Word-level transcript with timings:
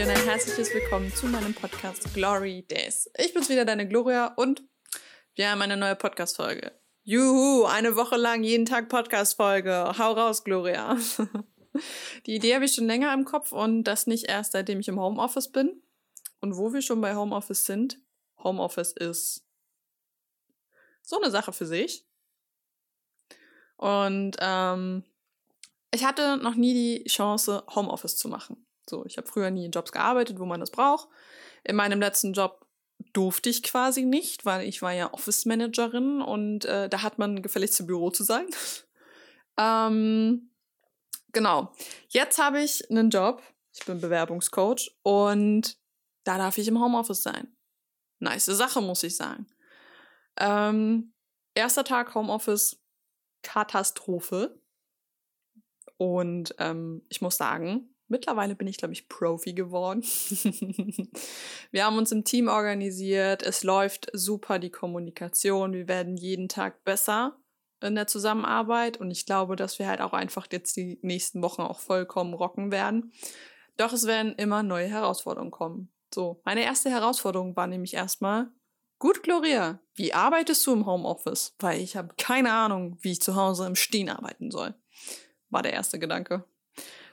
dir 0.00 0.08
ein 0.08 0.24
herzliches 0.24 0.72
Willkommen 0.72 1.12
zu 1.12 1.26
meinem 1.26 1.52
Podcast 1.52 2.14
Glory 2.14 2.62
Days. 2.62 3.10
Ich 3.18 3.34
bin's 3.34 3.50
wieder, 3.50 3.66
deine 3.66 3.86
Gloria, 3.86 4.28
und 4.28 4.62
wir 5.34 5.50
haben 5.50 5.60
eine 5.60 5.76
neue 5.76 5.94
Podcast-Folge. 5.94 6.72
Juhu, 7.02 7.64
eine 7.64 7.96
Woche 7.96 8.16
lang 8.16 8.42
jeden 8.42 8.64
Tag 8.64 8.88
Podcast-Folge. 8.88 9.98
Hau 9.98 10.12
raus, 10.12 10.42
Gloria. 10.42 10.96
Die 12.26 12.34
Idee 12.34 12.54
habe 12.54 12.64
ich 12.64 12.72
schon 12.72 12.86
länger 12.86 13.12
im 13.12 13.26
Kopf 13.26 13.52
und 13.52 13.84
das 13.84 14.06
nicht 14.06 14.24
erst 14.24 14.52
seitdem 14.52 14.80
ich 14.80 14.88
im 14.88 14.98
Homeoffice 14.98 15.52
bin. 15.52 15.82
Und 16.40 16.56
wo 16.56 16.72
wir 16.72 16.80
schon 16.80 17.02
bei 17.02 17.14
Homeoffice 17.14 17.66
sind, 17.66 18.00
Homeoffice 18.42 18.92
ist 18.92 19.46
so 21.02 21.20
eine 21.20 21.30
Sache 21.30 21.52
für 21.52 21.66
sich. 21.66 22.06
Und 23.76 24.34
ähm, 24.40 25.04
ich 25.92 26.06
hatte 26.06 26.38
noch 26.38 26.54
nie 26.54 26.72
die 26.72 27.04
Chance, 27.06 27.64
Homeoffice 27.74 28.16
zu 28.16 28.28
machen. 28.28 28.64
So, 28.90 29.04
ich 29.06 29.16
habe 29.16 29.28
früher 29.28 29.50
nie 29.50 29.64
in 29.64 29.70
Jobs 29.70 29.92
gearbeitet, 29.92 30.38
wo 30.38 30.44
man 30.44 30.60
das 30.60 30.70
braucht. 30.70 31.08
In 31.64 31.76
meinem 31.76 32.00
letzten 32.00 32.32
Job 32.32 32.66
durfte 33.12 33.48
ich 33.48 33.62
quasi 33.62 34.04
nicht, 34.04 34.44
weil 34.44 34.66
ich 34.68 34.82
war 34.82 34.92
ja 34.92 35.12
Office 35.14 35.46
Managerin 35.46 36.20
und 36.20 36.64
äh, 36.66 36.88
da 36.88 37.02
hat 37.02 37.18
man 37.18 37.40
gefälligst 37.40 37.76
zum 37.76 37.86
Büro 37.86 38.10
zu 38.10 38.24
sein. 38.24 38.46
ähm, 39.58 40.50
genau. 41.32 41.72
Jetzt 42.08 42.38
habe 42.38 42.60
ich 42.60 42.90
einen 42.90 43.10
Job. 43.10 43.42
Ich 43.72 43.86
bin 43.86 44.00
Bewerbungscoach 44.00 44.96
und 45.02 45.78
da 46.24 46.36
darf 46.36 46.58
ich 46.58 46.68
im 46.68 46.80
Homeoffice 46.80 47.22
sein. 47.22 47.56
Nice 48.18 48.46
Sache, 48.46 48.80
muss 48.80 49.04
ich 49.04 49.16
sagen. 49.16 49.46
Ähm, 50.36 51.14
erster 51.54 51.84
Tag 51.84 52.14
Homeoffice, 52.14 52.82
Katastrophe. 53.42 54.60
Und 55.96 56.54
ähm, 56.58 57.02
ich 57.08 57.20
muss 57.20 57.36
sagen, 57.36 57.94
mittlerweile 58.10 58.54
bin 58.54 58.66
ich, 58.66 58.76
glaube 58.76 58.92
ich, 58.92 59.08
Profi 59.08 59.54
geworden. 59.54 60.02
wir 61.70 61.84
haben 61.84 61.96
uns 61.96 62.12
im 62.12 62.24
Team 62.24 62.48
organisiert. 62.48 63.42
Es 63.42 63.64
läuft 63.64 64.10
super 64.12 64.58
die 64.58 64.70
Kommunikation. 64.70 65.72
Wir 65.72 65.88
werden 65.88 66.16
jeden 66.16 66.48
Tag 66.48 66.84
besser 66.84 67.36
in 67.80 67.94
der 67.94 68.06
Zusammenarbeit. 68.06 68.98
Und 68.98 69.10
ich 69.10 69.26
glaube, 69.26 69.56
dass 69.56 69.78
wir 69.78 69.88
halt 69.88 70.00
auch 70.00 70.12
einfach 70.12 70.46
jetzt 70.52 70.76
die 70.76 70.98
nächsten 71.02 71.42
Wochen 71.42 71.62
auch 71.62 71.80
vollkommen 71.80 72.34
rocken 72.34 72.70
werden. 72.70 73.12
Doch 73.76 73.92
es 73.92 74.06
werden 74.06 74.34
immer 74.34 74.62
neue 74.62 74.88
Herausforderungen 74.88 75.50
kommen. 75.50 75.90
So, 76.12 76.42
meine 76.44 76.64
erste 76.64 76.90
Herausforderung 76.90 77.56
war 77.56 77.66
nämlich 77.66 77.94
erstmal, 77.94 78.50
gut, 78.98 79.22
Gloria, 79.22 79.80
wie 79.94 80.12
arbeitest 80.12 80.66
du 80.66 80.72
im 80.72 80.84
Homeoffice? 80.84 81.54
Weil 81.60 81.80
ich 81.80 81.96
habe 81.96 82.14
keine 82.18 82.52
Ahnung, 82.52 82.98
wie 83.00 83.12
ich 83.12 83.22
zu 83.22 83.36
Hause 83.36 83.66
im 83.66 83.76
Stehen 83.76 84.10
arbeiten 84.10 84.50
soll 84.50 84.74
war 85.50 85.62
der 85.62 85.72
erste 85.72 85.98
Gedanke. 85.98 86.44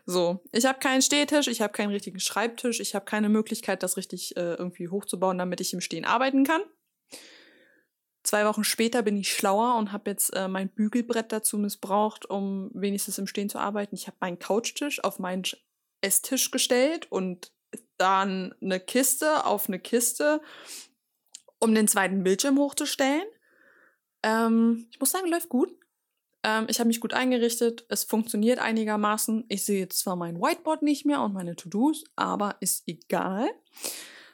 So, 0.09 0.41
ich 0.53 0.65
habe 0.65 0.79
keinen 0.79 1.01
Stehtisch, 1.01 1.47
ich 1.47 1.61
habe 1.61 1.73
keinen 1.73 1.91
richtigen 1.91 2.21
Schreibtisch, 2.21 2.79
ich 2.79 2.95
habe 2.95 3.03
keine 3.03 3.27
Möglichkeit, 3.27 3.83
das 3.83 3.97
richtig 3.97 4.37
äh, 4.37 4.53
irgendwie 4.53 4.87
hochzubauen, 4.87 5.37
damit 5.37 5.59
ich 5.59 5.73
im 5.73 5.81
Stehen 5.81 6.05
arbeiten 6.05 6.45
kann. 6.45 6.61
Zwei 8.23 8.45
Wochen 8.45 8.63
später 8.63 9.01
bin 9.01 9.17
ich 9.17 9.33
schlauer 9.33 9.75
und 9.75 9.91
habe 9.91 10.09
jetzt 10.09 10.33
äh, 10.33 10.47
mein 10.47 10.69
Bügelbrett 10.69 11.33
dazu 11.33 11.57
missbraucht, 11.57 12.25
um 12.25 12.71
wenigstens 12.73 13.17
im 13.17 13.27
Stehen 13.27 13.49
zu 13.49 13.59
arbeiten. 13.59 13.95
Ich 13.95 14.07
habe 14.07 14.15
meinen 14.21 14.39
Couchtisch 14.39 15.03
auf 15.03 15.19
meinen 15.19 15.43
Esstisch 15.99 16.51
gestellt 16.51 17.11
und 17.11 17.51
dann 17.97 18.55
eine 18.61 18.79
Kiste 18.79 19.45
auf 19.45 19.67
eine 19.67 19.79
Kiste, 19.79 20.39
um 21.59 21.75
den 21.75 21.89
zweiten 21.89 22.23
Bildschirm 22.23 22.57
hochzustellen. 22.57 23.25
Ähm, 24.23 24.87
ich 24.89 25.01
muss 25.01 25.11
sagen, 25.11 25.27
läuft 25.27 25.49
gut. 25.49 25.69
Ähm, 26.47 26.67
ich 26.69 26.79
habe 26.79 26.87
mich 26.87 27.01
gut 27.01 27.13
eingerichtet. 27.13 27.85
Es 27.89 28.05
funktioniert 28.05 28.59
einigermaßen. 28.59 29.45
Ich 29.49 29.65
sehe 29.65 29.79
jetzt 29.79 29.99
zwar 29.99 30.15
mein 30.15 30.39
Whiteboard 30.39 30.81
nicht 30.81 31.05
mehr 31.05 31.21
und 31.21 31.33
meine 31.33 31.57
To-Dos, 31.57 32.05
aber 32.15 32.55
ist 32.61 32.87
egal, 32.87 33.49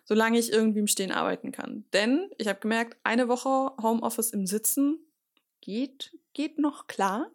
solange 0.05 0.37
ich 0.37 0.51
irgendwie 0.51 0.79
im 0.79 0.87
Stehen 0.87 1.11
arbeiten 1.11 1.51
kann. 1.51 1.85
Denn 1.91 2.29
ich 2.37 2.47
habe 2.47 2.59
gemerkt, 2.59 2.97
eine 3.03 3.27
Woche 3.27 3.73
Homeoffice 3.81 4.29
im 4.29 4.45
Sitzen 4.45 4.99
geht, 5.59 6.15
geht 6.33 6.59
noch 6.59 6.85
klar. 6.85 7.31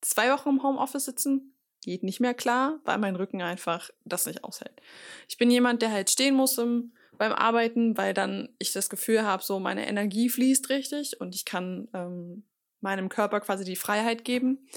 Zwei 0.00 0.32
Wochen 0.32 0.48
im 0.48 0.62
Homeoffice 0.62 1.04
sitzen 1.04 1.54
geht 1.82 2.02
nicht 2.02 2.20
mehr 2.20 2.32
klar, 2.32 2.80
weil 2.84 2.96
mein 2.96 3.16
Rücken 3.16 3.42
einfach 3.42 3.90
das 4.06 4.24
nicht 4.24 4.44
aushält. 4.44 4.80
Ich 5.28 5.36
bin 5.36 5.50
jemand, 5.50 5.82
der 5.82 5.92
halt 5.92 6.08
stehen 6.08 6.34
muss 6.34 6.56
im, 6.56 6.94
beim 7.18 7.32
Arbeiten, 7.32 7.98
weil 7.98 8.14
dann 8.14 8.48
ich 8.58 8.72
das 8.72 8.88
Gefühl 8.88 9.24
habe, 9.24 9.42
so 9.42 9.60
meine 9.60 9.86
Energie 9.86 10.30
fließt 10.30 10.70
richtig 10.70 11.20
und 11.20 11.34
ich 11.34 11.44
kann 11.44 11.88
ähm, 11.92 12.44
meinem 12.84 13.08
Körper 13.08 13.40
quasi 13.40 13.64
die 13.64 13.74
Freiheit 13.74 14.24
geben. 14.24 14.68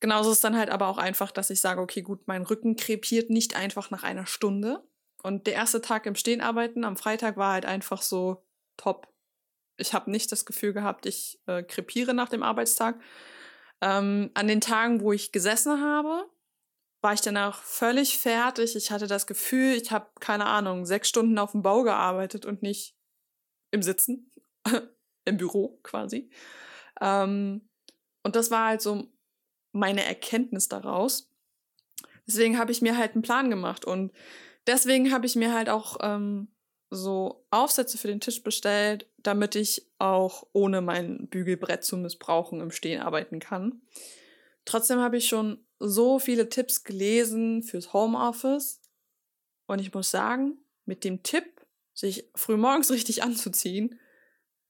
Genauso 0.00 0.30
ist 0.30 0.44
dann 0.44 0.56
halt 0.56 0.70
aber 0.70 0.86
auch 0.86 0.98
einfach, 0.98 1.32
dass 1.32 1.50
ich 1.50 1.60
sage, 1.60 1.80
okay, 1.80 2.02
gut, 2.02 2.28
mein 2.28 2.42
Rücken 2.42 2.76
krepiert 2.76 3.30
nicht 3.30 3.56
einfach 3.56 3.90
nach 3.90 4.04
einer 4.04 4.26
Stunde. 4.26 4.84
Und 5.24 5.48
der 5.48 5.54
erste 5.54 5.80
Tag 5.80 6.06
im 6.06 6.14
Stehen 6.14 6.40
arbeiten 6.40 6.84
am 6.84 6.96
Freitag 6.96 7.36
war 7.36 7.54
halt 7.54 7.66
einfach 7.66 8.02
so 8.02 8.46
top. 8.76 9.08
Ich 9.76 9.92
habe 9.92 10.10
nicht 10.10 10.30
das 10.30 10.46
Gefühl 10.46 10.72
gehabt, 10.72 11.06
ich 11.06 11.40
äh, 11.46 11.64
krepiere 11.64 12.14
nach 12.14 12.28
dem 12.28 12.44
Arbeitstag. 12.44 13.00
Ähm, 13.80 14.30
an 14.34 14.46
den 14.46 14.60
Tagen, 14.60 15.00
wo 15.00 15.12
ich 15.12 15.32
gesessen 15.32 15.82
habe, 15.82 16.28
war 17.00 17.12
ich 17.14 17.20
danach 17.20 17.62
völlig 17.62 18.18
fertig. 18.18 18.76
Ich 18.76 18.90
hatte 18.90 19.06
das 19.06 19.26
Gefühl, 19.26 19.74
ich 19.74 19.90
habe, 19.90 20.08
keine 20.20 20.46
Ahnung, 20.46 20.84
sechs 20.84 21.08
Stunden 21.08 21.38
auf 21.38 21.52
dem 21.52 21.62
Bau 21.62 21.82
gearbeitet 21.82 22.44
und 22.44 22.62
nicht 22.62 22.96
im 23.70 23.82
Sitzen, 23.82 24.32
im 25.24 25.36
Büro 25.36 25.78
quasi. 25.82 26.30
Ähm, 27.00 27.68
und 28.22 28.36
das 28.36 28.50
war 28.50 28.68
halt 28.68 28.82
so 28.82 29.08
meine 29.72 30.04
Erkenntnis 30.04 30.68
daraus. 30.68 31.30
Deswegen 32.26 32.58
habe 32.58 32.72
ich 32.72 32.82
mir 32.82 32.96
halt 32.96 33.12
einen 33.14 33.22
Plan 33.22 33.50
gemacht 33.50 33.84
und 33.84 34.12
deswegen 34.66 35.12
habe 35.12 35.26
ich 35.26 35.34
mir 35.34 35.54
halt 35.54 35.70
auch 35.70 35.96
ähm, 36.02 36.48
so 36.90 37.46
Aufsätze 37.50 37.98
für 37.98 38.08
den 38.08 38.20
Tisch 38.20 38.42
bestellt, 38.42 39.10
damit 39.18 39.54
ich 39.54 39.90
auch 39.98 40.46
ohne 40.52 40.80
mein 40.80 41.28
Bügelbrett 41.28 41.84
zu 41.84 41.96
missbrauchen 41.96 42.60
im 42.60 42.70
Stehen 42.70 43.00
arbeiten 43.00 43.38
kann. 43.40 43.82
Trotzdem 44.64 44.98
habe 44.98 45.16
ich 45.16 45.28
schon 45.28 45.64
so 45.78 46.18
viele 46.18 46.48
Tipps 46.48 46.84
gelesen 46.84 47.62
fürs 47.62 47.92
Homeoffice 47.92 48.80
und 49.66 49.80
ich 49.80 49.94
muss 49.94 50.10
sagen, 50.10 50.58
mit 50.84 51.04
dem 51.04 51.22
Tipp, 51.22 51.44
sich 51.94 52.28
frühmorgens 52.34 52.90
richtig 52.90 53.22
anzuziehen, 53.22 53.98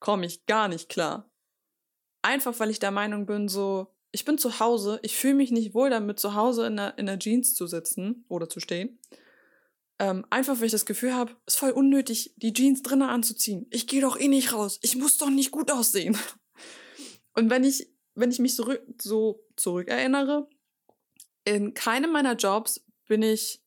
komme 0.00 0.27
ich 0.27 0.47
gar 0.47 0.69
nicht 0.69 0.88
klar. 0.88 1.28
Einfach 2.23 2.59
weil 2.59 2.71
ich 2.71 2.79
der 2.79 2.91
Meinung 2.91 3.27
bin, 3.27 3.49
so, 3.49 3.95
ich 4.11 4.25
bin 4.25 4.39
zu 4.39 4.61
Hause, 4.61 4.99
ich 5.03 5.17
fühle 5.17 5.34
mich 5.34 5.51
nicht 5.51 5.75
wohl 5.75 5.91
damit, 5.91 6.19
zu 6.19 6.34
Hause 6.34 6.67
in 6.67 6.77
der, 6.77 6.99
in 6.99 7.06
der 7.06 7.19
Jeans 7.19 7.55
zu 7.55 7.67
sitzen 7.67 8.25
oder 8.29 8.49
zu 8.49 8.61
stehen. 8.61 8.99
Ähm, 10.01 10.25
einfach 10.31 10.59
weil 10.59 10.67
ich 10.67 10.73
das 10.73 10.87
Gefühl 10.87 11.15
habe, 11.15 11.33
es 11.47 11.55
ist 11.55 11.61
voll 11.61 11.71
unnötig, 11.71 12.33
die 12.37 12.53
Jeans 12.53 12.83
drinnen 12.83 13.09
anzuziehen. 13.09 13.67
Ich 13.71 13.87
gehe 13.87 14.01
doch 14.01 14.19
eh 14.19 14.29
nicht 14.29 14.53
raus. 14.53 14.79
Ich 14.83 14.97
muss 14.97 15.19
doch 15.19 15.31
nicht 15.31 15.51
gut 15.51 15.71
aussehen. 15.71 16.17
Und 17.34 17.51
wenn 17.51 17.65
ich, 17.65 17.89
wenn 18.15 18.31
ich 18.31 18.39
mich 18.39 18.55
so, 18.55 18.75
so 19.00 19.45
zurückerinnere, 19.56 20.49
in 21.45 21.75
keinem 21.75 22.12
meiner 22.12 22.35
Jobs 22.35 22.85
bin 23.06 23.23
ich 23.23 23.61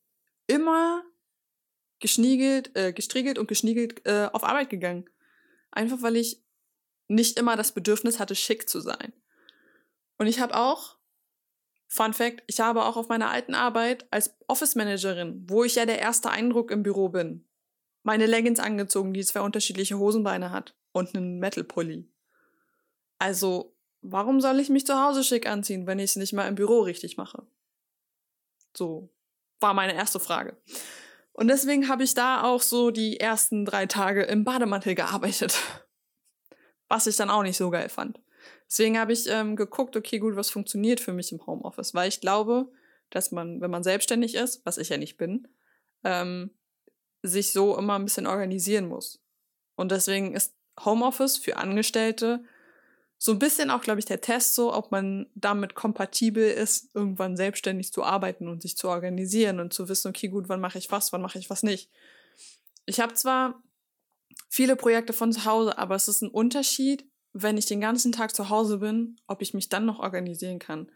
immer 0.46 1.02
geschniegelt, 2.00 2.76
äh, 2.76 2.92
gestriegelt 2.92 3.38
und 3.38 3.48
geschniegelt 3.48 4.06
äh, 4.06 4.28
auf 4.32 4.44
Arbeit 4.44 4.70
gegangen. 4.70 5.08
Einfach 5.70 6.02
weil 6.02 6.16
ich 6.16 6.42
nicht 7.14 7.38
immer 7.38 7.56
das 7.56 7.72
Bedürfnis 7.72 8.18
hatte, 8.18 8.34
schick 8.34 8.68
zu 8.68 8.80
sein. 8.80 9.12
Und 10.18 10.26
ich 10.26 10.40
habe 10.40 10.56
auch, 10.56 10.96
Fun 11.88 12.14
Fact, 12.14 12.42
ich 12.46 12.60
habe 12.60 12.84
auch 12.84 12.96
auf 12.96 13.08
meiner 13.08 13.30
alten 13.30 13.54
Arbeit 13.54 14.06
als 14.10 14.34
Office 14.46 14.74
Managerin, 14.76 15.44
wo 15.48 15.62
ich 15.64 15.74
ja 15.74 15.84
der 15.84 15.98
erste 15.98 16.30
Eindruck 16.30 16.70
im 16.70 16.82
Büro 16.82 17.10
bin, 17.10 17.46
meine 18.02 18.26
Leggings 18.26 18.60
angezogen, 18.60 19.12
die 19.12 19.24
zwei 19.24 19.42
unterschiedliche 19.42 19.98
Hosenbeine 19.98 20.50
hat 20.50 20.74
und 20.92 21.14
einen 21.14 21.38
Metal 21.38 21.64
Pulli. 21.64 22.08
Also, 23.18 23.76
warum 24.00 24.40
soll 24.40 24.58
ich 24.58 24.70
mich 24.70 24.86
zu 24.86 25.00
Hause 25.00 25.22
schick 25.22 25.46
anziehen, 25.46 25.86
wenn 25.86 25.98
ich 25.98 26.10
es 26.10 26.16
nicht 26.16 26.32
mal 26.32 26.48
im 26.48 26.54
Büro 26.54 26.80
richtig 26.80 27.16
mache? 27.16 27.46
So 28.74 29.10
war 29.60 29.74
meine 29.74 29.94
erste 29.94 30.18
Frage. 30.18 30.56
Und 31.32 31.48
deswegen 31.48 31.88
habe 31.88 32.04
ich 32.04 32.14
da 32.14 32.42
auch 32.42 32.62
so 32.62 32.90
die 32.90 33.20
ersten 33.20 33.64
drei 33.64 33.86
Tage 33.86 34.22
im 34.22 34.44
Bademantel 34.44 34.94
gearbeitet 34.94 35.58
was 36.92 37.06
ich 37.06 37.16
dann 37.16 37.30
auch 37.30 37.42
nicht 37.42 37.56
so 37.56 37.70
geil 37.70 37.88
fand. 37.88 38.20
Deswegen 38.68 38.98
habe 38.98 39.14
ich 39.14 39.26
ähm, 39.26 39.56
geguckt, 39.56 39.96
okay, 39.96 40.18
gut, 40.18 40.36
was 40.36 40.50
funktioniert 40.50 41.00
für 41.00 41.14
mich 41.14 41.32
im 41.32 41.46
Homeoffice, 41.46 41.94
weil 41.94 42.10
ich 42.10 42.20
glaube, 42.20 42.70
dass 43.08 43.32
man, 43.32 43.62
wenn 43.62 43.70
man 43.70 43.82
selbstständig 43.82 44.34
ist, 44.34 44.60
was 44.66 44.76
ich 44.76 44.90
ja 44.90 44.98
nicht 44.98 45.16
bin, 45.16 45.48
ähm, 46.04 46.50
sich 47.22 47.52
so 47.52 47.78
immer 47.78 47.98
ein 47.98 48.04
bisschen 48.04 48.26
organisieren 48.26 48.88
muss. 48.88 49.22
Und 49.74 49.90
deswegen 49.90 50.34
ist 50.34 50.54
Homeoffice 50.84 51.38
für 51.38 51.56
Angestellte 51.56 52.44
so 53.16 53.32
ein 53.32 53.38
bisschen 53.38 53.70
auch, 53.70 53.80
glaube 53.80 54.00
ich, 54.00 54.04
der 54.04 54.20
Test 54.20 54.54
so, 54.54 54.74
ob 54.74 54.90
man 54.90 55.30
damit 55.34 55.74
kompatibel 55.74 56.46
ist, 56.46 56.90
irgendwann 56.92 57.38
selbstständig 57.38 57.90
zu 57.90 58.04
arbeiten 58.04 58.48
und 58.48 58.60
sich 58.60 58.76
zu 58.76 58.90
organisieren 58.90 59.60
und 59.60 59.72
zu 59.72 59.88
wissen, 59.88 60.08
okay, 60.08 60.28
gut, 60.28 60.50
wann 60.50 60.60
mache 60.60 60.76
ich 60.76 60.90
was, 60.90 61.10
wann 61.14 61.22
mache 61.22 61.38
ich 61.38 61.48
was 61.48 61.62
nicht. 61.62 61.88
Ich 62.84 63.00
habe 63.00 63.14
zwar 63.14 63.62
viele 64.48 64.76
Projekte 64.76 65.12
von 65.12 65.32
zu 65.32 65.44
Hause, 65.44 65.78
aber 65.78 65.94
es 65.94 66.08
ist 66.08 66.22
ein 66.22 66.30
Unterschied, 66.30 67.08
wenn 67.32 67.56
ich 67.56 67.66
den 67.66 67.80
ganzen 67.80 68.12
Tag 68.12 68.34
zu 68.34 68.48
Hause 68.50 68.78
bin, 68.78 69.16
ob 69.26 69.42
ich 69.42 69.54
mich 69.54 69.68
dann 69.68 69.86
noch 69.86 69.98
organisieren 69.98 70.58
kann. 70.58 70.90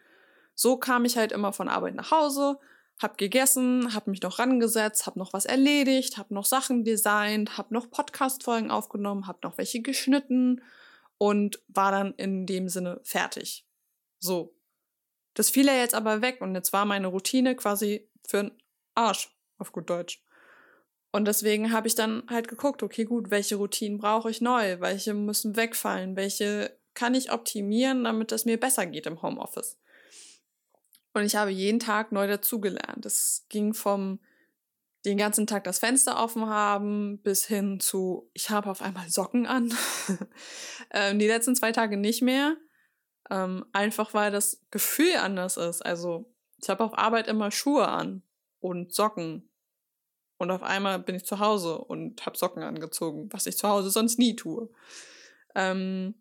So 0.54 0.76
kam 0.76 1.04
ich 1.04 1.16
halt 1.16 1.32
immer 1.32 1.52
von 1.52 1.68
Arbeit 1.68 1.94
nach 1.94 2.10
Hause, 2.10 2.58
hab 3.00 3.18
gegessen, 3.18 3.94
hab 3.94 4.06
mich 4.06 4.22
noch 4.22 4.38
rangesetzt, 4.38 5.06
hab 5.06 5.16
noch 5.16 5.32
was 5.32 5.44
erledigt, 5.44 6.16
hab 6.16 6.30
noch 6.30 6.46
Sachen 6.46 6.84
designt, 6.84 7.58
hab 7.58 7.70
noch 7.70 7.90
Podcast-Folgen 7.90 8.70
aufgenommen, 8.70 9.26
hab 9.26 9.42
noch 9.42 9.58
welche 9.58 9.82
geschnitten 9.82 10.62
und 11.18 11.62
war 11.68 11.90
dann 11.92 12.14
in 12.14 12.46
dem 12.46 12.68
Sinne 12.68 13.00
fertig. 13.02 13.66
So. 14.18 14.54
Das 15.34 15.50
fiel 15.50 15.66
ja 15.66 15.74
jetzt 15.74 15.94
aber 15.94 16.22
weg 16.22 16.40
und 16.40 16.54
jetzt 16.54 16.72
war 16.72 16.86
meine 16.86 17.08
Routine 17.08 17.54
quasi 17.54 18.08
für 18.26 18.44
den 18.44 18.62
Arsch, 18.94 19.36
auf 19.58 19.72
gut 19.72 19.90
Deutsch. 19.90 20.24
Und 21.16 21.24
deswegen 21.24 21.72
habe 21.72 21.88
ich 21.88 21.94
dann 21.94 22.24
halt 22.28 22.46
geguckt, 22.46 22.82
okay, 22.82 23.06
gut, 23.06 23.30
welche 23.30 23.56
Routinen 23.56 23.96
brauche 23.96 24.30
ich 24.30 24.42
neu? 24.42 24.80
Welche 24.80 25.14
müssen 25.14 25.56
wegfallen? 25.56 26.14
Welche 26.14 26.78
kann 26.92 27.14
ich 27.14 27.32
optimieren, 27.32 28.04
damit 28.04 28.32
es 28.32 28.44
mir 28.44 28.60
besser 28.60 28.84
geht 28.84 29.06
im 29.06 29.22
Homeoffice? 29.22 29.78
Und 31.14 31.24
ich 31.24 31.34
habe 31.34 31.50
jeden 31.50 31.80
Tag 31.80 32.12
neu 32.12 32.26
dazugelernt. 32.26 33.06
Es 33.06 33.46
ging 33.48 33.72
vom 33.72 34.20
den 35.06 35.16
ganzen 35.16 35.46
Tag 35.46 35.64
das 35.64 35.78
Fenster 35.78 36.22
offen 36.22 36.50
haben 36.50 37.22
bis 37.22 37.46
hin 37.46 37.80
zu, 37.80 38.28
ich 38.34 38.50
habe 38.50 38.68
auf 38.68 38.82
einmal 38.82 39.08
Socken 39.08 39.46
an. 39.46 39.72
ähm, 40.90 41.18
die 41.18 41.28
letzten 41.28 41.56
zwei 41.56 41.72
Tage 41.72 41.96
nicht 41.96 42.20
mehr. 42.20 42.58
Ähm, 43.30 43.64
einfach 43.72 44.12
weil 44.12 44.30
das 44.30 44.60
Gefühl 44.70 45.16
anders 45.16 45.56
ist. 45.56 45.80
Also 45.80 46.30
ich 46.60 46.68
habe 46.68 46.84
auf 46.84 46.98
Arbeit 46.98 47.26
immer 47.26 47.50
Schuhe 47.50 47.88
an 47.88 48.22
und 48.60 48.92
Socken. 48.92 49.48
Und 50.38 50.50
auf 50.50 50.62
einmal 50.62 50.98
bin 50.98 51.14
ich 51.14 51.24
zu 51.24 51.38
Hause 51.38 51.78
und 51.78 52.24
habe 52.26 52.36
Socken 52.36 52.62
angezogen, 52.62 53.28
was 53.32 53.46
ich 53.46 53.56
zu 53.56 53.68
Hause 53.68 53.90
sonst 53.90 54.18
nie 54.18 54.36
tue. 54.36 54.68
Ähm, 55.54 56.14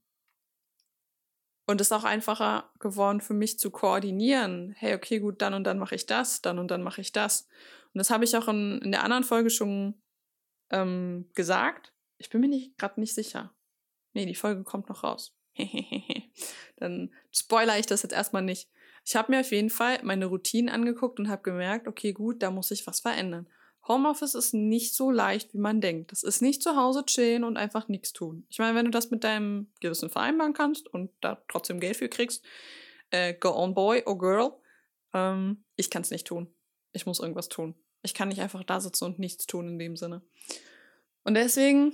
und 1.68 1.82
es 1.82 1.88
ist 1.88 1.92
auch 1.92 2.04
einfacher 2.04 2.72
geworden 2.80 3.22
für 3.22 3.34
mich 3.34 3.60
zu 3.60 3.72
koordinieren. 3.72 4.76
Hey, 4.78 4.94
okay, 4.94 5.20
gut, 5.20 5.42
dann 5.42 5.54
und 5.54 5.64
dann 5.64 5.80
mache 5.80 5.96
ich 5.96 6.06
das, 6.06 6.42
dann 6.42 6.60
und 6.60 6.70
dann 6.70 6.84
mache 6.84 7.02
ich 7.02 7.12
das. 7.12 7.48
Und 7.94 8.00
das 8.00 8.10
habe 8.10 8.24
ich 8.24 8.38
auch 8.38 8.48
in, 8.48 8.80
in 8.82 8.92
der 8.92 9.04
anderen 9.04 9.24
Folge 9.24 9.50
schon 9.50 9.96
ähm, 10.70 11.30
gesagt. 11.34 11.94
Ich 12.18 12.30
bin 12.30 12.42
mir 12.42 12.48
nicht 12.48 12.78
gerade 12.78 13.00
nicht 13.00 13.16
sicher. 13.16 13.54
Nee, 14.14 14.26
die 14.26 14.36
Folge 14.36 14.64
kommt 14.64 14.90
noch 14.90 15.04
raus. 15.04 15.36
dann 16.78 17.14
spoiler 17.32 17.80
ich 17.80 17.86
das 17.86 18.04
jetzt 18.04 18.14
erstmal 18.14 18.44
nicht. 18.44 18.70
Ich 19.04 19.16
habe 19.16 19.32
mir 19.32 19.42
auf 19.42 19.52
jeden 19.52 19.70
Fall 19.70 20.00
meine 20.04 20.26
Routinen 20.26 20.74
angeguckt 20.74 21.20
und 21.20 21.30
habe 21.30 21.44
gemerkt, 21.44 21.88
okay, 21.88 22.14
gut, 22.14 22.42
da 22.42 22.52
muss 22.52 22.72
ich 22.72 22.88
was 22.88 23.00
verändern. 23.02 23.48
Homeoffice 23.88 24.34
ist 24.34 24.54
nicht 24.54 24.96
so 24.96 25.12
leicht, 25.12 25.54
wie 25.54 25.60
man 25.60 25.80
denkt. 25.80 26.12
Das 26.12 26.24
ist 26.24 26.42
nicht 26.42 26.64
zu 26.64 26.76
Hause 26.76 27.06
chillen 27.06 27.44
und 27.44 27.58
einfach 27.58 27.88
nichts 27.88 28.14
tun. 28.14 28.46
Ich 28.50 28.58
meine, 28.58 28.76
wenn 28.76 28.86
du 28.86 28.92
das 28.92 29.12
mit 29.12 29.24
deinem 29.24 29.68
Gewissen 29.80 30.10
vereinbaren 30.10 30.54
kannst 30.54 30.88
und 30.88 31.12
da 31.22 31.44
trotzdem 31.48 31.80
Geld 31.80 31.98
für 31.98 32.10
kriegst, 32.10 32.44
äh, 33.12 33.34
go 33.34 33.50
on 33.50 33.74
boy 33.74 34.04
or 34.06 34.18
girl. 34.18 34.52
Ähm, 35.14 35.64
ich 35.76 35.90
kann 35.90 36.02
es 36.02 36.12
nicht 36.12 36.26
tun. 36.26 36.48
Ich 36.94 37.06
muss 37.06 37.20
irgendwas 37.20 37.50
tun. 37.50 37.76
Ich 38.02 38.14
kann 38.14 38.30
nicht 38.30 38.42
einfach 38.42 38.64
da 38.64 38.80
sitzen 38.80 39.06
und 39.06 39.20
nichts 39.20 39.46
tun 39.46 39.68
in 39.68 39.80
dem 39.80 39.98
Sinne. 39.98 40.22
Und 41.24 41.36
deswegen 41.36 41.94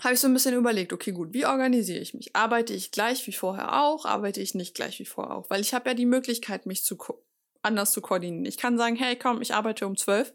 habe 0.00 0.14
ich 0.14 0.20
so 0.20 0.28
ein 0.28 0.34
bisschen 0.34 0.54
überlegt, 0.54 0.92
okay, 0.92 1.12
gut, 1.12 1.32
wie 1.32 1.46
organisiere 1.46 2.00
ich 2.00 2.14
mich? 2.14 2.36
Arbeite 2.36 2.74
ich 2.74 2.90
gleich 2.90 3.26
wie 3.26 3.32
vorher 3.32 3.82
auch? 3.82 4.04
Arbeite 4.04 4.40
ich 4.40 4.54
nicht 4.54 4.74
gleich 4.74 4.98
wie 4.98 5.06
vorher 5.06 5.34
auch? 5.34 5.50
Weil 5.50 5.60
ich 5.60 5.74
habe 5.74 5.88
ja 5.88 5.94
die 5.94 6.06
Möglichkeit, 6.06 6.66
mich 6.66 6.84
zu 6.84 6.96
anders 7.62 7.92
zu 7.92 8.00
koordinieren. 8.00 8.44
Ich 8.44 8.58
kann 8.58 8.78
sagen, 8.78 8.96
hey, 8.96 9.16
komm, 9.16 9.42
ich 9.42 9.54
arbeite 9.54 9.86
um 9.86 9.96
12 9.96 10.32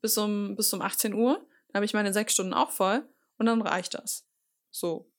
bis 0.00 0.16
um, 0.18 0.56
bis 0.56 0.72
um 0.72 0.82
18 0.82 1.14
Uhr. 1.14 1.34
Dann 1.68 1.74
habe 1.74 1.84
ich 1.84 1.94
meine 1.94 2.12
sechs 2.12 2.34
Stunden 2.34 2.54
auch 2.54 2.70
voll 2.70 3.06
und 3.36 3.46
dann 3.46 3.62
reicht 3.62 3.94
das. 3.94 4.26
So. 4.70 5.10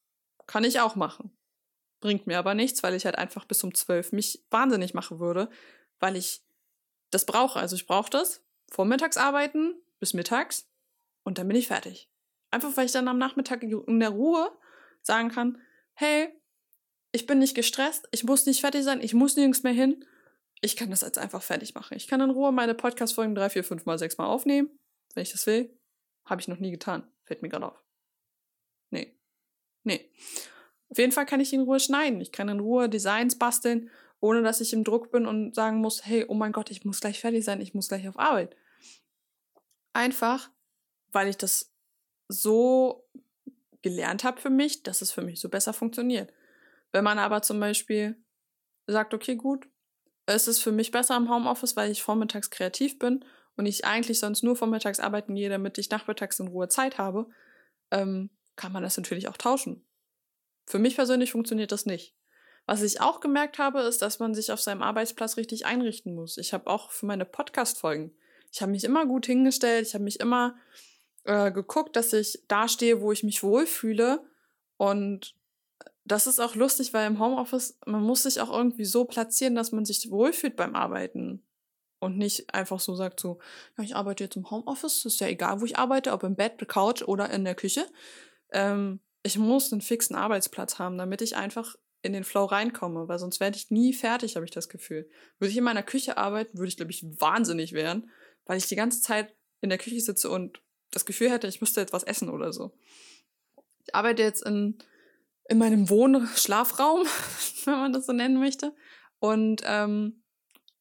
Kann 0.48 0.64
ich 0.64 0.80
auch 0.80 0.96
machen. 0.96 1.32
Bringt 2.00 2.28
mir 2.28 2.40
aber 2.40 2.54
nichts, 2.54 2.82
weil 2.82 2.96
ich 2.96 3.06
halt 3.06 3.18
einfach 3.18 3.46
bis 3.46 3.64
um 3.64 3.74
12 3.74 4.14
mich 4.14 4.44
wahnsinnig 4.50 4.94
machen 4.94 5.20
würde, 5.20 5.50
weil 6.00 6.16
ich 6.16 6.42
das 7.12 7.26
brauche. 7.26 7.60
Also 7.60 7.76
ich 7.76 7.86
brauche 7.86 8.10
das. 8.10 8.42
Vormittags 8.72 9.18
arbeiten 9.18 9.76
bis 10.00 10.14
mittags 10.14 10.68
und 11.24 11.38
dann 11.38 11.48
bin 11.48 11.58
ich 11.58 11.68
fertig. 11.68 12.10
Einfach 12.52 12.76
weil 12.78 12.86
ich 12.86 12.92
dann 12.92 13.08
am 13.08 13.18
Nachmittag 13.18 13.64
in 13.64 14.00
der 14.00 14.10
Ruhe 14.10 14.52
sagen 15.02 15.30
kann, 15.30 15.62
hey, 15.94 16.30
ich 17.12 17.26
bin 17.26 17.40
nicht 17.40 17.56
gestresst, 17.56 18.08
ich 18.12 18.24
muss 18.24 18.46
nicht 18.46 18.62
fertig 18.62 18.84
sein, 18.84 19.02
ich 19.02 19.14
muss 19.14 19.36
nirgends 19.36 19.64
mehr 19.64 19.74
hin 19.74 20.06
ich 20.62 20.76
kann 20.76 20.90
das 20.90 21.02
jetzt 21.02 21.18
einfach 21.18 21.42
fertig 21.42 21.74
machen. 21.76 21.96
Ich 21.96 22.08
kann 22.08 22.22
in 22.22 22.30
Ruhe 22.30 22.52
meine 22.52 22.76
Podcast-Folgen 22.76 23.36
drei, 23.36 23.50
vier, 23.50 23.64
fünf 23.64 23.86
mal, 23.86 23.98
sechs 23.98 24.18
Mal 24.18 24.28
aufnehmen, 24.28 24.70
wenn 25.14 25.24
ich 25.24 25.32
das 25.32 25.46
will. 25.46 25.78
Habe 26.26 26.42
ich 26.42 26.48
noch 26.48 26.60
nie 26.60 26.72
getan. 26.72 27.10
Fällt 27.24 27.42
mir 27.42 27.50
gerade 27.50 27.68
auf. 27.68 27.84
Nee. 28.90 29.18
Nee. 29.84 30.12
Auf 30.90 30.98
jeden 30.98 31.12
Fall 31.12 31.26
kann 31.26 31.40
ich 31.40 31.54
in 31.54 31.62
Ruhe 31.62 31.80
schneiden. 31.80 32.20
Ich 32.20 32.32
kann 32.32 32.50
in 32.50 32.60
Ruhe 32.60 32.90
Designs 32.90 33.38
basteln, 33.38 33.90
ohne 34.20 34.42
dass 34.42 34.60
ich 34.60 34.74
im 34.74 34.84
Druck 34.84 35.12
bin 35.12 35.26
und 35.26 35.56
sagen 35.56 35.78
muss, 35.78 36.06
hey, 36.06 36.26
oh 36.28 36.34
mein 36.34 36.52
Gott, 36.52 36.72
ich 36.72 36.84
muss 36.84 37.00
gleich 37.00 37.20
fertig 37.20 37.46
sein, 37.46 37.62
ich 37.62 37.74
muss 37.74 37.88
gleich 37.88 38.08
auf 38.08 38.20
Arbeit. 38.20 38.56
Einfach, 39.94 40.50
weil 41.12 41.30
ich 41.30 41.38
das 41.38 41.72
so 42.28 43.08
gelernt 43.82 44.24
habe 44.24 44.42
für 44.42 44.50
mich, 44.50 44.84
dass 44.84 45.02
es 45.02 45.12
für 45.12 45.22
mich 45.22 45.40
so 45.40 45.48
besser 45.48 45.74
funktioniert. 45.74 46.34
Wenn 46.92 47.04
man 47.04 47.18
aber 47.18 47.42
zum 47.42 47.60
Beispiel 47.60 48.22
sagt, 48.88 49.14
okay, 49.14 49.36
gut, 49.36 49.69
es 50.34 50.48
ist 50.48 50.60
für 50.60 50.72
mich 50.72 50.92
besser 50.92 51.18
im 51.18 51.30
Homeoffice, 51.30 51.76
weil 51.76 51.92
ich 51.92 52.04
vormittags 52.04 52.50
kreativ 52.50 53.00
bin 53.00 53.26
und 53.56 53.66
ich 53.66 53.86
eigentlich 53.86 54.20
sonst 54.20 54.44
nur 54.44 54.56
vormittags 54.56 55.00
arbeiten 55.00 55.36
gehe, 55.36 55.50
damit 55.50 55.78
ich 55.78 55.90
nachmittags 55.90 56.40
in 56.40 56.48
Ruhe 56.48 56.70
Zeit 56.70 56.98
habe, 56.98 57.28
ähm, 57.92 58.30
kann 58.56 58.72
man 58.72 58.84
das 58.84 58.98
natürlich 58.98 59.28
auch 59.28 59.38
tauschen. 59.38 59.86
Für 60.66 60.80
mich 60.80 60.96
persönlich 60.96 61.32
funktioniert 61.32 61.72
das 61.72 61.86
nicht. 61.86 62.16
Was 62.66 62.84
ich 62.84 63.02
auch 63.02 63.20
gemerkt 63.20 63.58
habe, 63.58 63.82
ist, 63.82 64.02
dass 64.02 64.20
man 64.20 64.36
sich 64.36 64.52
auf 64.52 64.62
seinem 64.62 64.84
Arbeitsplatz 64.84 65.38
richtig 65.38 65.66
einrichten 65.66 66.14
muss. 66.14 66.38
Ich 66.38 66.54
habe 66.54 66.68
auch 66.68 66.92
für 66.92 67.08
meine 67.08 67.26
Podcast-Folgen, 67.26 68.14
ich 68.52 68.62
habe 68.62 68.72
mich 68.72 68.84
immer 68.84 69.06
gut 69.06 69.26
hingestellt, 69.26 69.88
ich 69.88 69.94
habe 69.94 70.04
mich 70.04 70.20
immer 70.20 70.56
äh, 71.24 71.52
geguckt, 71.52 71.96
dass 71.96 72.14
ich 72.14 72.44
da 72.48 72.68
stehe, 72.68 73.02
wo 73.02 73.12
ich 73.12 73.24
mich 73.24 73.44
wohlfühle 73.44 74.24
und 74.78 75.36
das 76.12 76.28
ist 76.28 76.40
auch 76.40 76.56
lustig, 76.56 76.94
weil 76.94 77.08
im 77.08 77.20
Homeoffice, 77.20 77.78
man 77.86 78.04
muss 78.04 78.24
sich 78.24 78.42
auch 78.42 78.52
irgendwie 78.52 78.86
so 78.86 79.06
platzieren, 79.06 79.56
dass 79.56 79.72
man 79.72 79.86
sich 79.86 80.10
wohlfühlt 80.10 80.56
beim 80.56 80.76
Arbeiten. 80.76 81.46
Und 82.02 82.18
nicht 82.18 82.54
einfach 82.54 82.80
so 82.80 82.96
sagt 82.96 83.20
so, 83.20 83.40
ja, 83.78 83.84
ich 83.84 83.96
arbeite 83.96 84.24
jetzt 84.24 84.38
im 84.38 84.50
Homeoffice, 84.50 85.04
ist 85.04 85.20
ja 85.20 85.28
egal, 85.28 85.60
wo 85.60 85.66
ich 85.66 85.78
arbeite, 85.78 86.14
ob 86.14 86.24
im 86.24 86.36
Bett, 86.36 86.66
Couch 86.70 87.02
oder 87.02 87.30
in 87.30 87.44
der 87.44 87.56
Küche. 87.56 87.86
Ähm, 88.52 89.02
ich 89.22 89.38
muss 89.38 89.74
einen 89.74 89.82
fixen 89.82 90.16
Arbeitsplatz 90.16 90.80
haben, 90.80 90.98
damit 90.98 91.22
ich 91.22 91.36
einfach 91.36 91.76
in 92.02 92.14
den 92.14 92.24
Flow 92.24 92.46
reinkomme, 92.46 93.10
weil 93.10 93.20
sonst 93.20 93.42
werde 93.42 93.58
ich 93.58 93.70
nie 93.70 93.94
fertig, 93.94 94.36
habe 94.36 94.46
ich 94.46 94.52
das 94.52 94.70
Gefühl. 94.70 95.10
Würde 95.40 95.52
ich 95.52 95.58
in 95.58 95.66
meiner 95.66 95.84
Küche 95.84 96.18
arbeiten, 96.18 96.58
würde 96.58 96.70
ich, 96.70 96.78
glaube 96.78 96.92
ich, 96.92 97.04
wahnsinnig 97.20 97.74
werden, 97.74 98.10
weil 98.46 98.58
ich 98.58 98.68
die 98.68 98.78
ganze 98.78 99.02
Zeit 99.02 99.36
in 99.60 99.70
der 99.70 99.78
Küche 99.78 100.00
sitze 100.00 100.30
und 100.30 100.62
das 100.92 101.06
Gefühl 101.06 101.30
hätte, 101.30 101.48
ich 101.48 101.60
müsste 101.60 101.82
jetzt 101.82 101.94
was 101.94 102.04
essen 102.04 102.30
oder 102.30 102.54
so. 102.54 102.72
Ich 103.86 103.94
arbeite 103.94 104.24
jetzt 104.24 104.46
in 104.46 104.78
in 105.50 105.58
meinem 105.58 105.90
Wohn-Schlafraum, 105.90 107.06
wenn 107.66 107.74
man 107.74 107.94
das 107.94 108.06
so 108.06 108.14
nennen 108.14 108.40
möchte. 108.40 108.74
Und 109.20 109.62
ähm, 109.66 110.24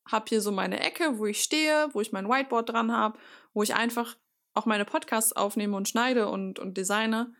habe 0.07 0.27
hier 0.29 0.41
so 0.41 0.53
meine 0.53 0.81
Ecke, 0.81 1.19
wo 1.19 1.27
ich 1.27 1.43
stehe, 1.43 1.89
wo 1.93 2.01
ich 2.01 2.13
mein 2.13 2.29
Whiteboard 2.29 2.69
dran 2.69 2.93
habe, 2.93 3.19
wo 3.53 3.63
ich 3.63 3.75
einfach 3.75 4.17
auch 4.55 4.67
meine 4.67 4.85
Podcasts 4.85 5.33
aufnehme 5.33 5.77
und 5.77 5.89
schneide 5.89 6.29
und, 6.29 6.59
und 6.59 6.77
designe 6.77 7.35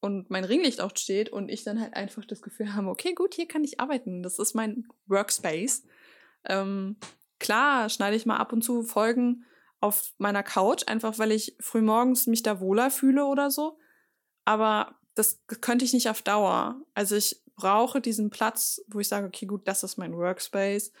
und 0.00 0.30
mein 0.30 0.44
Ringlicht 0.44 0.80
auch 0.80 0.92
steht 0.96 1.30
und 1.30 1.50
ich 1.50 1.64
dann 1.64 1.80
halt 1.80 1.94
einfach 1.94 2.24
das 2.24 2.42
Gefühl 2.42 2.74
habe, 2.74 2.88
okay, 2.88 3.14
gut, 3.14 3.34
hier 3.34 3.46
kann 3.46 3.64
ich 3.64 3.80
arbeiten. 3.80 4.22
Das 4.22 4.38
ist 4.38 4.54
mein 4.54 4.86
Workspace. 5.06 5.84
Ähm, 6.44 6.96
klar, 7.38 7.88
schneide 7.90 8.16
ich 8.16 8.26
mal 8.26 8.38
ab 8.38 8.52
und 8.52 8.62
zu 8.62 8.82
Folgen 8.82 9.44
auf 9.80 10.12
meiner 10.18 10.42
Couch, 10.42 10.84
einfach 10.86 11.18
weil 11.18 11.32
ich 11.32 11.56
frühmorgens 11.60 12.26
mich 12.26 12.42
da 12.42 12.60
wohler 12.60 12.90
fühle 12.90 13.26
oder 13.26 13.50
so. 13.50 13.78
Aber 14.44 14.99
das 15.14 15.40
könnte 15.60 15.84
ich 15.84 15.92
nicht 15.92 16.08
auf 16.08 16.22
Dauer. 16.22 16.80
Also 16.94 17.16
ich 17.16 17.42
brauche 17.56 18.00
diesen 18.00 18.30
Platz, 18.30 18.80
wo 18.88 19.00
ich 19.00 19.08
sage, 19.08 19.26
okay, 19.26 19.46
gut, 19.46 19.66
das 19.68 19.82
ist 19.82 19.96
mein 19.96 20.16
Workspace. 20.16 20.92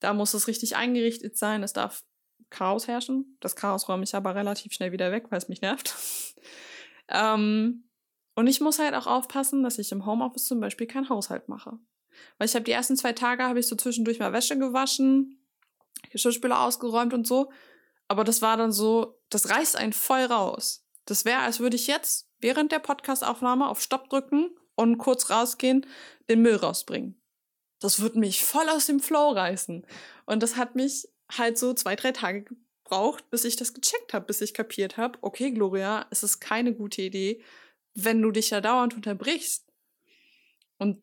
Da 0.00 0.14
muss 0.14 0.34
es 0.34 0.46
richtig 0.46 0.76
eingerichtet 0.76 1.36
sein. 1.36 1.62
Es 1.62 1.72
darf 1.72 2.04
Chaos 2.50 2.86
herrschen. 2.86 3.36
Das 3.40 3.56
Chaos 3.56 3.88
räume 3.88 4.04
ich 4.04 4.14
aber 4.14 4.34
relativ 4.34 4.72
schnell 4.72 4.92
wieder 4.92 5.12
weg, 5.12 5.26
weil 5.30 5.38
es 5.38 5.48
mich 5.48 5.60
nervt. 5.60 5.94
ähm, 7.08 7.88
und 8.34 8.46
ich 8.46 8.60
muss 8.60 8.78
halt 8.78 8.94
auch 8.94 9.06
aufpassen, 9.06 9.62
dass 9.62 9.78
ich 9.78 9.90
im 9.92 10.06
Homeoffice 10.06 10.44
zum 10.44 10.60
Beispiel 10.60 10.86
keinen 10.86 11.08
Haushalt 11.08 11.48
mache. 11.48 11.78
Weil 12.38 12.46
ich 12.46 12.54
habe 12.54 12.64
die 12.64 12.72
ersten 12.72 12.96
zwei 12.96 13.12
Tage 13.12 13.44
habe 13.44 13.58
ich 13.58 13.66
so 13.66 13.76
zwischendurch 13.76 14.18
mal 14.18 14.32
Wäsche 14.32 14.58
gewaschen, 14.58 15.44
Geschirrspüler 16.10 16.60
ausgeräumt 16.60 17.14
und 17.14 17.26
so. 17.26 17.50
Aber 18.06 18.24
das 18.24 18.40
war 18.40 18.56
dann 18.56 18.72
so, 18.72 19.20
das 19.28 19.50
reißt 19.50 19.76
einen 19.76 19.92
voll 19.92 20.24
raus. 20.24 20.87
Das 21.08 21.24
wäre, 21.24 21.40
als 21.40 21.58
würde 21.58 21.76
ich 21.76 21.86
jetzt 21.86 22.28
während 22.38 22.70
der 22.70 22.80
Podcastaufnahme 22.80 23.66
auf 23.66 23.80
Stopp 23.80 24.10
drücken 24.10 24.50
und 24.74 24.98
kurz 24.98 25.30
rausgehen, 25.30 25.86
den 26.28 26.42
Müll 26.42 26.56
rausbringen. 26.56 27.18
Das 27.80 28.00
würde 28.00 28.18
mich 28.18 28.44
voll 28.44 28.68
aus 28.68 28.86
dem 28.86 29.00
Flow 29.00 29.30
reißen. 29.30 29.86
Und 30.26 30.42
das 30.42 30.56
hat 30.56 30.74
mich 30.74 31.08
halt 31.32 31.56
so 31.56 31.72
zwei, 31.72 31.96
drei 31.96 32.12
Tage 32.12 32.44
gebraucht, 32.44 33.30
bis 33.30 33.46
ich 33.46 33.56
das 33.56 33.72
gecheckt 33.72 34.12
habe, 34.12 34.26
bis 34.26 34.42
ich 34.42 34.52
kapiert 34.52 34.98
habe, 34.98 35.18
okay, 35.22 35.50
Gloria, 35.50 36.06
es 36.10 36.22
ist 36.22 36.40
keine 36.40 36.74
gute 36.74 37.00
Idee, 37.00 37.42
wenn 37.94 38.20
du 38.20 38.30
dich 38.30 38.50
ja 38.50 38.60
dauernd 38.60 38.94
unterbrichst. 38.94 39.66
Und 40.76 41.02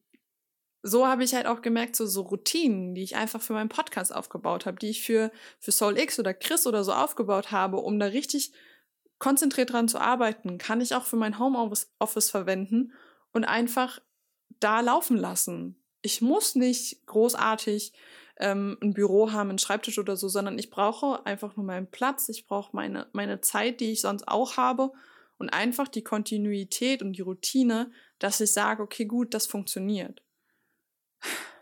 so 0.83 1.07
habe 1.07 1.23
ich 1.23 1.33
halt 1.33 1.47
auch 1.47 1.63
gemerkt, 1.63 1.95
so, 1.95 2.05
so 2.05 2.21
Routinen, 2.21 2.93
die 2.93 3.01
ich 3.01 3.15
einfach 3.15 3.41
für 3.41 3.53
meinen 3.53 3.69
Podcast 3.69 4.13
aufgebaut 4.13 4.67
habe, 4.67 4.77
die 4.77 4.89
ich 4.89 5.01
für, 5.01 5.31
für 5.57 5.71
Soul 5.71 5.97
X 5.97 6.19
oder 6.19 6.35
Chris 6.35 6.67
oder 6.67 6.83
so 6.83 6.93
aufgebaut 6.93 7.49
habe, 7.49 7.77
um 7.77 7.97
da 7.97 8.05
richtig 8.05 8.53
konzentriert 9.19 9.71
dran 9.71 9.87
zu 9.87 9.99
arbeiten, 9.99 10.57
kann 10.57 10.81
ich 10.81 10.95
auch 10.95 11.05
für 11.05 11.15
mein 11.15 11.39
Homeoffice 11.39 11.91
Office 11.99 12.29
verwenden 12.29 12.93
und 13.31 13.45
einfach 13.45 13.99
da 14.59 14.81
laufen 14.81 15.17
lassen. 15.17 15.81
Ich 16.01 16.21
muss 16.21 16.55
nicht 16.55 17.05
großartig 17.07 17.93
ähm, 18.37 18.77
ein 18.81 18.93
Büro 18.93 19.31
haben, 19.31 19.49
einen 19.49 19.59
Schreibtisch 19.59 19.97
oder 19.97 20.17
so, 20.17 20.27
sondern 20.27 20.59
ich 20.59 20.69
brauche 20.69 21.25
einfach 21.25 21.55
nur 21.55 21.65
meinen 21.65 21.89
Platz, 21.89 22.29
ich 22.29 22.47
brauche 22.47 22.75
meine, 22.75 23.07
meine 23.13 23.41
Zeit, 23.41 23.79
die 23.79 23.91
ich 23.91 24.01
sonst 24.01 24.27
auch 24.27 24.57
habe 24.57 24.91
und 25.37 25.49
einfach 25.49 25.87
die 25.87 26.03
Kontinuität 26.03 27.01
und 27.01 27.13
die 27.13 27.21
Routine, 27.21 27.91
dass 28.19 28.41
ich 28.41 28.53
sage, 28.53 28.83
okay, 28.83 29.05
gut, 29.05 29.33
das 29.33 29.47
funktioniert. 29.47 30.21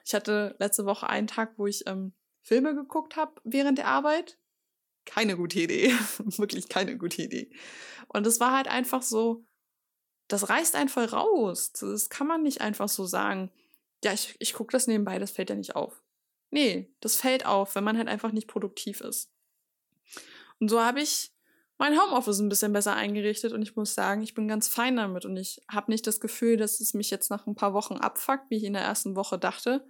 Ich 0.06 0.14
hatte 0.14 0.56
letzte 0.60 0.86
Woche 0.86 1.10
einen 1.10 1.28
Tag, 1.28 1.54
wo 1.58 1.66
ich 1.66 1.88
ähm, 1.88 2.14
Filme 2.42 2.76
geguckt 2.76 3.16
habe 3.16 3.40
während 3.44 3.78
der 3.78 3.88
Arbeit. 3.88 4.38
Keine 5.06 5.38
gute 5.38 5.60
Idee. 5.60 5.94
Wirklich 6.18 6.70
keine 6.70 6.98
gute 6.98 7.22
Idee. 7.22 7.52
Und 8.08 8.26
es 8.28 8.40
war 8.40 8.56
halt 8.56 8.68
einfach 8.68 9.02
so, 9.02 9.46
das 10.28 10.50
reißt 10.50 10.76
einfach 10.76 11.14
raus. 11.14 11.74
Das 11.74 12.10
kann 12.10 12.28
man 12.28 12.44
nicht 12.44 12.62
einfach 12.62 12.90
so 12.90 13.06
sagen. 13.06 13.52
Ja, 14.04 14.14
ich, 14.14 14.36
ich 14.40 14.54
gucke 14.54 14.72
das 14.72 14.88
nebenbei, 14.88 15.20
das 15.20 15.32
fällt 15.32 15.50
ja 15.50 15.56
nicht 15.56 15.76
auf. 15.76 16.02
Nee, 16.52 16.94
das 17.00 17.16
fällt 17.16 17.46
auf, 17.46 17.76
wenn 17.76 17.84
man 17.84 17.98
halt 17.98 18.08
einfach 18.08 18.32
nicht 18.32 18.48
produktiv 18.48 19.02
ist. 19.02 19.32
Und 20.60 20.70
so 20.70 20.82
habe 20.82 21.02
ich 21.02 21.32
mein 21.78 22.00
Homeoffice 22.00 22.40
ein 22.40 22.50
bisschen 22.50 22.74
besser 22.74 22.96
eingerichtet 22.96 23.54
und 23.54 23.62
ich 23.62 23.76
muss 23.76 23.96
sagen, 23.96 24.22
ich 24.22 24.34
bin 24.34 24.48
ganz 24.48 24.68
fein 24.68 24.96
damit 24.96 25.26
und 25.26 25.36
ich 25.36 25.62
habe 25.70 25.92
nicht 25.92 26.06
das 26.06 26.20
Gefühl, 26.20 26.58
dass 26.58 26.80
es 26.80 26.94
mich 26.94 27.10
jetzt 27.10 27.30
nach 27.30 27.48
ein 27.48 27.56
paar 27.56 27.74
Wochen 27.74 27.96
abfuckt, 27.96 28.50
wie 28.50 28.58
ich 28.58 28.64
in 28.64 28.74
der 28.74 28.84
ersten 28.84 29.16
Woche 29.16 29.40
dachte. 29.40 29.86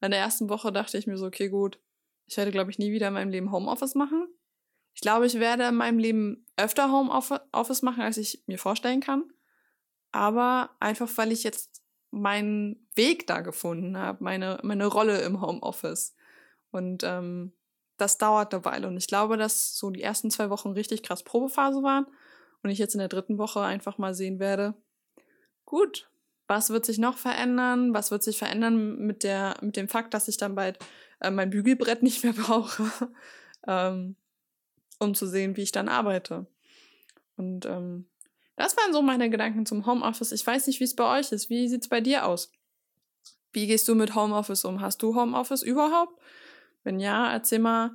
In 0.00 0.10
der 0.10 0.20
ersten 0.20 0.48
Woche 0.48 0.72
dachte 0.72 0.98
ich 0.98 1.06
mir 1.06 1.16
so, 1.16 1.26
okay, 1.26 1.48
gut, 1.48 1.78
ich 2.26 2.36
werde, 2.36 2.50
glaube 2.50 2.70
ich, 2.70 2.78
nie 2.78 2.92
wieder 2.92 3.08
in 3.08 3.14
meinem 3.14 3.30
Leben 3.30 3.52
Homeoffice 3.52 3.94
machen. 3.94 4.28
Ich 4.94 5.00
glaube, 5.00 5.26
ich 5.26 5.38
werde 5.38 5.64
in 5.64 5.76
meinem 5.76 5.98
Leben 5.98 6.46
öfter 6.56 6.90
Homeoffice 6.90 7.82
machen, 7.82 8.02
als 8.02 8.16
ich 8.16 8.42
mir 8.46 8.58
vorstellen 8.58 9.00
kann. 9.00 9.24
Aber 10.12 10.70
einfach, 10.80 11.08
weil 11.16 11.32
ich 11.32 11.44
jetzt 11.44 11.82
meinen 12.10 12.88
Weg 12.94 13.26
da 13.26 13.40
gefunden 13.40 13.96
habe, 13.96 14.22
meine, 14.22 14.58
meine 14.62 14.86
Rolle 14.86 15.20
im 15.22 15.40
Homeoffice. 15.40 16.14
Und 16.70 17.04
ähm, 17.04 17.52
das 17.96 18.18
dauert 18.18 18.52
eine 18.52 18.64
Weile. 18.64 18.88
Und 18.88 18.96
ich 18.96 19.06
glaube, 19.06 19.36
dass 19.36 19.76
so 19.76 19.90
die 19.90 20.02
ersten 20.02 20.30
zwei 20.30 20.50
Wochen 20.50 20.70
richtig 20.70 21.02
krass 21.02 21.22
Probephase 21.22 21.82
waren 21.82 22.06
und 22.62 22.70
ich 22.70 22.78
jetzt 22.78 22.94
in 22.94 22.98
der 22.98 23.08
dritten 23.08 23.38
Woche 23.38 23.60
einfach 23.60 23.98
mal 23.98 24.14
sehen 24.14 24.38
werde, 24.38 24.74
gut, 25.64 26.10
was 26.46 26.70
wird 26.70 26.84
sich 26.84 26.98
noch 26.98 27.16
verändern? 27.16 27.94
Was 27.94 28.10
wird 28.10 28.24
sich 28.24 28.38
verändern 28.38 28.98
mit, 28.98 29.22
der, 29.22 29.56
mit 29.60 29.76
dem 29.76 29.88
Fakt, 29.88 30.14
dass 30.14 30.26
ich 30.26 30.36
dann 30.36 30.56
bald 30.56 30.78
äh, 31.20 31.30
mein 31.30 31.50
Bügelbrett 31.50 32.02
nicht 32.02 32.24
mehr 32.24 32.32
brauche, 32.32 32.90
ähm, 33.66 34.16
um 35.00 35.14
zu 35.14 35.26
sehen, 35.26 35.56
wie 35.56 35.62
ich 35.62 35.72
dann 35.72 35.88
arbeite. 35.88 36.46
Und 37.36 37.66
ähm, 37.66 38.06
das 38.56 38.76
waren 38.76 38.92
so 38.92 39.02
meine 39.02 39.30
Gedanken 39.30 39.66
zum 39.66 39.86
Homeoffice. 39.86 40.32
Ich 40.32 40.46
weiß 40.46 40.66
nicht, 40.66 40.80
wie 40.80 40.84
es 40.84 40.94
bei 40.94 41.18
euch 41.18 41.32
ist. 41.32 41.50
Wie 41.50 41.66
sieht 41.66 41.82
es 41.82 41.88
bei 41.88 42.00
dir 42.00 42.26
aus? 42.26 42.52
Wie 43.52 43.66
gehst 43.66 43.88
du 43.88 43.94
mit 43.94 44.14
Homeoffice 44.14 44.64
um? 44.64 44.80
Hast 44.80 45.02
du 45.02 45.16
Homeoffice 45.16 45.62
überhaupt? 45.62 46.20
Wenn 46.84 47.00
ja, 47.00 47.32
erzähl 47.32 47.58
mal, 47.58 47.92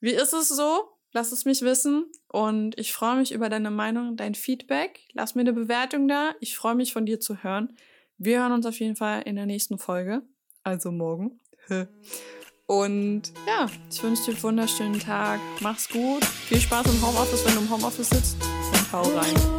wie 0.00 0.10
ist 0.10 0.32
es 0.32 0.48
so? 0.48 0.88
Lass 1.12 1.32
es 1.32 1.44
mich 1.44 1.62
wissen. 1.62 2.06
Und 2.26 2.78
ich 2.78 2.92
freue 2.92 3.16
mich 3.16 3.32
über 3.32 3.48
deine 3.48 3.70
Meinung, 3.70 4.16
dein 4.16 4.34
Feedback. 4.34 5.00
Lass 5.12 5.34
mir 5.34 5.42
eine 5.42 5.52
Bewertung 5.52 6.08
da. 6.08 6.34
Ich 6.40 6.56
freue 6.56 6.74
mich 6.74 6.92
von 6.92 7.06
dir 7.06 7.20
zu 7.20 7.42
hören. 7.42 7.76
Wir 8.18 8.40
hören 8.40 8.52
uns 8.52 8.66
auf 8.66 8.78
jeden 8.80 8.96
Fall 8.96 9.22
in 9.22 9.36
der 9.36 9.46
nächsten 9.46 9.78
Folge. 9.78 10.22
Also 10.62 10.90
morgen. 10.90 11.40
Und 12.70 13.32
ja, 13.46 13.66
ich 13.90 14.02
wünsche 14.02 14.24
dir 14.24 14.32
einen 14.32 14.42
wunderschönen 14.42 15.00
Tag. 15.00 15.40
Mach's 15.60 15.88
gut. 15.88 16.22
Viel 16.22 16.60
Spaß 16.60 16.86
im 16.86 17.00
Homeoffice, 17.00 17.46
wenn 17.46 17.54
du 17.54 17.60
im 17.60 17.70
Homeoffice 17.70 18.10
sitzt. 18.10 18.36
Und 18.42 18.92
hau 18.92 19.02
rein. 19.16 19.57